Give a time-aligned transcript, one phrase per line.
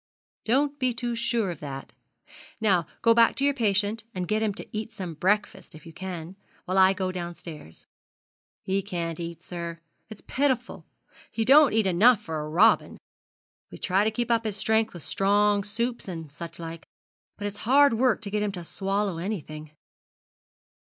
[0.45, 1.91] 'Don't be too sure of that;
[2.25, 5.85] and now go back to your patient, and get him to eat some breakfast, if
[5.85, 6.35] you can,
[6.65, 7.85] while I go downstairs.'
[8.63, 9.79] 'He can't eat, sir.
[10.09, 10.87] It's pitiful;
[11.29, 12.97] he don't eat enough, for a robin.
[13.69, 16.83] We try to keep up his strength with strong soups, and such like;
[17.37, 19.69] but it's hard work to get him to swallow anything.'